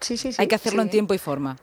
Sí, 0.00 0.16
sí, 0.16 0.32
sí. 0.32 0.42
Hay 0.42 0.48
que 0.48 0.56
hacerlo 0.56 0.82
en 0.82 0.90
tiempo 0.90 1.14
y 1.14 1.18
forma. 1.18 1.56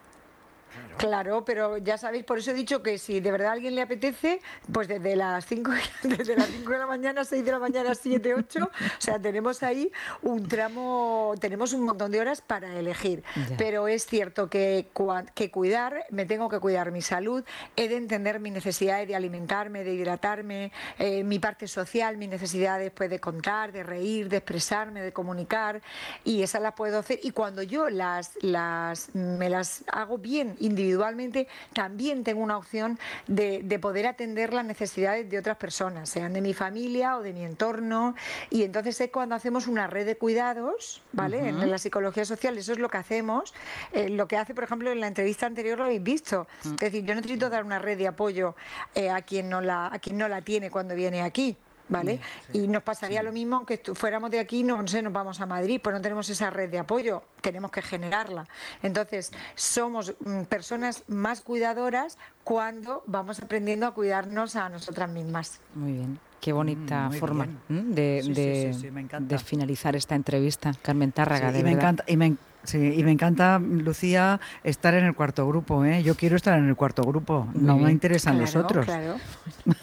Claro, 0.99 1.45
pero 1.45 1.77
ya 1.77 1.97
sabéis, 1.97 2.25
por 2.25 2.39
eso 2.39 2.51
he 2.51 2.53
dicho 2.53 2.83
que 2.83 2.97
si 2.97 3.21
de 3.21 3.31
verdad 3.31 3.47
a 3.47 3.51
alguien 3.53 3.73
le 3.73 3.81
apetece, 3.81 4.41
pues 4.69 4.89
desde 4.89 5.15
las 5.15 5.45
5 5.45 5.71
desde 6.03 6.35
las 6.35 6.47
5 6.47 6.69
de 6.69 6.77
la 6.77 6.87
mañana, 6.87 7.23
6 7.23 7.45
de 7.45 7.51
la 7.53 7.59
mañana, 7.59 7.95
7, 7.95 8.35
8, 8.35 8.59
o 8.65 8.69
sea, 8.97 9.17
tenemos 9.17 9.63
ahí 9.63 9.93
un 10.23 10.45
tramo, 10.49 11.35
tenemos 11.39 11.71
un 11.71 11.85
montón 11.85 12.11
de 12.11 12.19
horas 12.19 12.41
para 12.41 12.77
elegir. 12.77 13.23
Pero 13.57 13.87
es 13.87 14.07
cierto 14.07 14.49
que, 14.49 14.87
que 15.35 15.49
cuidar, 15.49 16.03
me 16.09 16.25
tengo 16.25 16.49
que 16.49 16.59
cuidar 16.59 16.91
mi 16.91 17.01
salud, 17.01 17.45
he 17.77 17.87
de 17.87 17.95
entender 17.95 18.41
mi 18.41 18.51
necesidad 18.51 19.07
de 19.07 19.15
alimentarme, 19.15 19.85
de 19.85 19.93
hidratarme, 19.93 20.73
eh, 20.97 21.23
mi 21.23 21.39
parte 21.39 21.69
social, 21.69 22.17
mi 22.17 22.27
necesidad 22.27 22.77
después 22.77 23.09
de 23.09 23.21
contar, 23.21 23.71
de 23.71 23.83
reír, 23.83 24.27
de 24.27 24.35
expresarme, 24.35 25.01
de 25.01 25.13
comunicar, 25.13 25.81
y 26.25 26.43
esas 26.43 26.61
las 26.61 26.73
puedo 26.73 26.99
hacer. 26.99 27.21
Y 27.23 27.31
cuando 27.31 27.63
yo 27.63 27.89
las, 27.89 28.31
las 28.41 29.15
me 29.15 29.49
las 29.49 29.85
hago 29.87 30.17
bien 30.17 30.57
individualmente, 30.59 30.88
individualmente, 30.89 31.47
también 31.73 32.23
tengo 32.23 32.41
una 32.41 32.57
opción 32.57 32.97
de, 33.27 33.79
poder 33.79 34.07
atender 34.07 34.53
las 34.53 34.65
necesidades 34.65 35.29
de 35.29 35.37
otras 35.37 35.57
personas, 35.57 36.09
sean 36.09 36.33
de 36.33 36.41
mi 36.41 36.53
familia 36.53 37.17
o 37.17 37.21
de 37.21 37.31
mi 37.31 37.45
entorno. 37.45 38.15
Y 38.49 38.63
entonces 38.63 38.99
es 38.99 39.11
cuando 39.11 39.35
hacemos 39.35 39.67
una 39.67 39.87
red 39.87 40.05
de 40.05 40.17
cuidados, 40.17 41.01
¿vale? 41.13 41.47
En 41.47 41.69
la 41.69 41.77
psicología 41.77 42.25
social, 42.25 42.57
eso 42.57 42.73
es 42.73 42.79
lo 42.79 42.89
que 42.89 42.97
hacemos. 42.97 43.53
Eh, 43.93 44.09
lo 44.09 44.27
que 44.27 44.37
hace, 44.37 44.53
por 44.53 44.63
ejemplo, 44.63 44.91
en 44.91 44.99
la 44.99 45.07
entrevista 45.07 45.45
anterior 45.45 45.77
lo 45.77 45.85
habéis 45.85 46.03
visto. 46.03 46.47
Mm. 46.63 46.73
Es 46.73 46.79
decir, 46.79 47.05
yo 47.05 47.15
necesito 47.15 47.49
dar 47.49 47.63
una 47.63 47.79
red 47.79 47.97
de 47.97 48.07
apoyo 48.07 48.55
eh, 48.95 49.09
a, 49.09 49.21
quien 49.21 49.49
no 49.49 49.61
la, 49.61 49.87
a 49.87 49.99
quien 49.99 50.17
no 50.17 50.27
la 50.27 50.41
tiene 50.41 50.69
cuando 50.69 50.95
viene 50.95 51.21
aquí. 51.21 51.55
¿Vale? 51.89 52.19
Y 52.53 52.67
nos 52.67 52.83
pasaría 52.83 53.21
lo 53.23 53.31
mismo 53.31 53.57
aunque 53.57 53.81
fuéramos 53.93 54.31
de 54.31 54.39
aquí, 54.39 54.63
no, 54.63 54.87
sé, 54.87 55.01
nos 55.01 55.13
vamos 55.13 55.41
a 55.41 55.45
Madrid, 55.45 55.79
pues 55.83 55.93
no 55.93 56.01
tenemos 56.01 56.29
esa 56.29 56.49
red 56.49 56.69
de 56.69 56.79
apoyo, 56.79 57.23
tenemos 57.41 57.71
que 57.71 57.81
generarla. 57.81 58.47
Entonces, 58.81 59.31
somos 59.55 60.13
mm, 60.19 60.43
personas 60.43 61.03
más 61.07 61.41
cuidadoras 61.41 62.17
cuando 62.43 63.03
vamos 63.05 63.39
aprendiendo 63.41 63.85
a 63.85 63.93
cuidarnos 63.93 64.55
a 64.55 64.69
nosotras 64.69 65.09
mismas. 65.09 65.59
Muy 65.75 65.93
bien. 65.93 66.19
Qué 66.39 66.53
bonita 66.53 67.09
mm, 67.09 67.13
forma 67.13 67.47
de, 67.67 68.71
de, 69.19 69.39
finalizar 69.39 69.97
esta 69.97 70.15
entrevista, 70.15 70.71
Carmen 70.81 71.11
Tárraga. 71.11 71.51
de 71.51 71.63
me 71.63 71.71
encanta, 71.71 72.05
y 72.07 72.15
me, 72.15 72.37
Sí, 72.63 72.93
y 72.97 73.03
me 73.03 73.11
encanta, 73.11 73.57
Lucía, 73.59 74.39
estar 74.63 74.93
en 74.93 75.05
el 75.05 75.15
cuarto 75.15 75.47
grupo. 75.47 75.85
¿eh? 75.85 76.03
Yo 76.03 76.15
quiero 76.15 76.35
estar 76.35 76.57
en 76.59 76.67
el 76.67 76.75
cuarto 76.75 77.03
grupo, 77.03 77.47
no 77.53 77.77
me 77.77 77.91
interesan 77.91 78.39
los 78.39 78.55
otros. 78.55 78.85
Claro. 78.85 79.15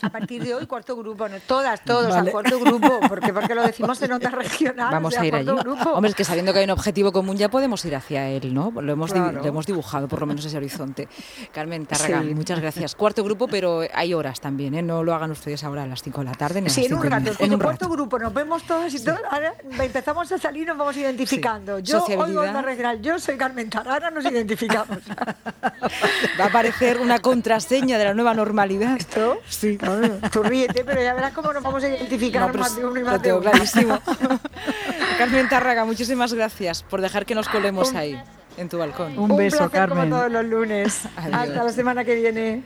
A 0.03 0.11
partir 0.11 0.45
de 0.45 0.55
hoy, 0.55 0.67
cuarto 0.67 0.97
grupo, 0.97 1.29
no, 1.29 1.37
todas, 1.47 1.83
todos 1.85 2.15
al 2.15 2.31
cuarto 2.31 2.61
grupo, 2.61 3.01
porque, 3.09 3.33
porque 3.33 3.55
lo 3.55 3.63
decimos 3.63 4.01
en 4.03 4.13
otras 4.13 4.35
regional. 4.35 4.93
Vamos 4.93 5.17
a 5.17 5.25
ir 5.25 5.35
allí. 5.35 5.49
Hombre, 5.49 6.11
es 6.11 6.15
que 6.15 6.25
sabiendo 6.25 6.53
que 6.53 6.59
hay 6.61 6.65
un 6.65 6.71
objetivo 6.71 7.13
común 7.13 7.37
ya 7.37 7.49
podemos 7.49 7.85
ir 7.85 7.97
hacia 7.97 8.29
él, 8.29 8.53
¿no? 8.53 8.71
Lo 8.71 8.93
hemos, 8.93 9.15
lo 9.15 9.45
hemos 9.45 9.67
dibujado, 9.67 10.07
por 10.07 10.21
lo 10.21 10.27
menos 10.27 10.45
ese 10.45 10.57
horizonte. 10.57 11.09
Carmen 11.53 11.87
Tarraga, 11.87 12.23
muchas 12.23 12.61
gracias. 12.61 12.95
Cuarto 12.95 13.25
grupo, 13.25 13.49
pero 13.49 13.83
hay 13.95 14.13
horas 14.13 14.41
también, 14.41 14.75
¿eh? 14.75 14.83
No 14.83 15.03
lo 15.03 15.15
hagan 15.15 15.31
ustedes 15.31 15.65
ahora 15.65 15.85
a 15.85 15.87
las 15.87 16.03
5 16.03 16.21
de 16.21 16.25
la 16.27 16.35
tarde. 16.35 16.61
Ni 16.61 16.71
sí, 16.71 16.85
en 16.85 16.95
un 16.95 17.03
rato. 17.03 17.33
En 17.39 17.55
un 17.55 17.61
cuarto 17.61 17.89
grupo 17.89 18.19
nos 18.19 18.35
vemos 18.35 18.63
todos 18.65 18.93
y 18.95 19.03
todos. 19.03 19.21
Ahora 19.31 19.55
empezamos 19.81 20.31
a 20.31 20.39
salir 20.39 20.65
y 20.65 20.67
nos 20.67 20.77
vamos 20.77 20.97
identificando. 20.97 21.79
Yo 21.79 22.05
regional, 22.67 23.01
yo 23.01 23.19
soy 23.19 23.37
Carmen 23.37 23.71
Tarraga, 23.71 24.11
nos 24.11 24.25
identificamos. 24.25 24.99
Va 26.39 26.45
a 26.45 26.47
aparecer 26.49 27.01
una 27.01 27.19
contraseña 27.21 27.97
de 27.99 28.05
la 28.05 28.15
nueva 28.15 28.35
normalidad. 28.35 28.97
¿Esto? 28.97 29.39
Sí. 29.49 29.79
Tú 30.33 30.43
ríete, 30.43 30.85
pero 30.85 31.03
ya 31.03 31.15
verás 31.15 31.33
cómo 31.33 31.53
nos 31.53 31.63
vamos 31.63 31.83
a 31.85 31.89
identificar 31.89 32.55
más 32.57 32.77
de 32.77 32.85
uno 32.85 33.01
y 33.01 33.03
más 33.03 33.23
de 33.23 33.33
uno. 33.33 33.43
clarísimo. 33.43 33.99
Carmen 35.19 35.49
Tarraga, 35.49 35.85
muchísimas 35.85 36.35
gracias 36.35 36.83
por 36.83 37.01
dejar 37.01 37.25
que 37.25 37.35
nos 37.35 37.49
colemos 37.49 37.95
ahí, 37.95 38.21
en 38.57 38.69
tu 38.69 38.79
balcón. 38.79 39.19
Un, 39.19 39.37
beso, 39.37 39.59
placer 39.59 39.73
Carmen. 39.73 40.11
como 40.11 40.17
todos 40.17 40.33
los 40.33 40.45
lunes. 40.45 41.03
Hasta 41.17 41.65
la 41.65 41.73
semana 41.73 42.05
que 42.05 42.15
viene. 42.17 42.63